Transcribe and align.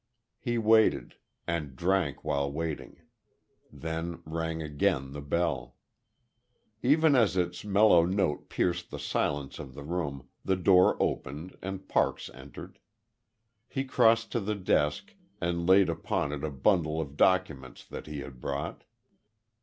He 0.39 0.57
waited; 0.57 1.17
and 1.45 1.75
drank 1.75 2.23
while 2.23 2.51
waiting. 2.51 3.01
Then 3.71 4.23
rang 4.25 4.59
again 4.63 5.11
the 5.11 5.21
bell. 5.21 5.75
Even 6.81 7.15
as 7.15 7.37
its 7.37 7.63
mellow 7.63 8.03
note 8.03 8.49
pierced 8.49 8.89
the 8.89 8.97
silence 8.97 9.59
of 9.59 9.75
the 9.75 9.83
room, 9.83 10.27
the 10.43 10.55
door 10.55 10.97
opened, 10.99 11.55
and 11.61 11.87
Parks 11.87 12.31
entered. 12.33 12.79
He 13.67 13.83
crossed 13.83 14.31
to 14.31 14.39
the 14.39 14.55
desk, 14.55 15.13
and 15.39 15.67
laid 15.69 15.87
upon 15.87 16.31
it 16.31 16.43
a 16.43 16.49
bundle 16.49 16.99
of 16.99 17.15
documents 17.15 17.85
that 17.85 18.07
he 18.07 18.21
had 18.21 18.41
brought. 18.41 18.83